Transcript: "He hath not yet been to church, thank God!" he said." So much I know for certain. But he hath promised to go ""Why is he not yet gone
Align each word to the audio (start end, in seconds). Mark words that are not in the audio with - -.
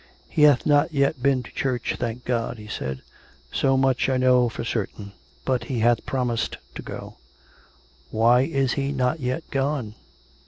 "He 0.37 0.41
hath 0.41 0.65
not 0.65 0.91
yet 0.91 1.21
been 1.21 1.43
to 1.43 1.51
church, 1.51 1.95
thank 1.99 2.25
God!" 2.25 2.57
he 2.57 2.67
said." 2.67 3.03
So 3.53 3.77
much 3.77 4.09
I 4.09 4.17
know 4.17 4.49
for 4.49 4.63
certain. 4.63 5.11
But 5.45 5.65
he 5.65 5.81
hath 5.81 6.07
promised 6.07 6.57
to 6.73 6.81
go 6.81 7.17
""Why 8.09 8.41
is 8.41 8.73
he 8.73 8.91
not 8.93 9.19
yet 9.19 9.47
gone 9.51 9.93